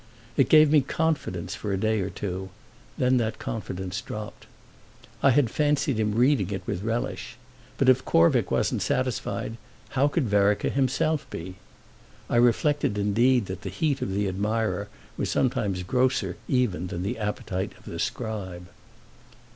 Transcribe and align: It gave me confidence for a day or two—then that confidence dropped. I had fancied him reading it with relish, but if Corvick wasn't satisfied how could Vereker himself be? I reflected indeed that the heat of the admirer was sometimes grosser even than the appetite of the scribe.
It 0.35 0.49
gave 0.49 0.71
me 0.71 0.81
confidence 0.81 1.53
for 1.53 1.71
a 1.71 1.77
day 1.79 1.99
or 1.99 2.09
two—then 2.09 3.17
that 3.17 3.37
confidence 3.37 4.01
dropped. 4.01 4.47
I 5.21 5.29
had 5.29 5.51
fancied 5.51 5.99
him 5.99 6.15
reading 6.15 6.49
it 6.49 6.65
with 6.65 6.81
relish, 6.81 7.35
but 7.77 7.87
if 7.87 8.03
Corvick 8.03 8.49
wasn't 8.49 8.81
satisfied 8.81 9.57
how 9.89 10.07
could 10.07 10.27
Vereker 10.27 10.69
himself 10.71 11.29
be? 11.29 11.57
I 12.31 12.37
reflected 12.37 12.97
indeed 12.97 13.45
that 13.45 13.61
the 13.61 13.69
heat 13.69 14.01
of 14.01 14.11
the 14.15 14.27
admirer 14.27 14.87
was 15.17 15.29
sometimes 15.29 15.83
grosser 15.83 16.35
even 16.49 16.87
than 16.87 17.03
the 17.03 17.19
appetite 17.19 17.73
of 17.77 17.85
the 17.85 17.99
scribe. 17.99 18.65